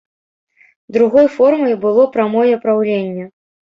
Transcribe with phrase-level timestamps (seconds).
[0.95, 3.25] Другой формай было прамое праўленне.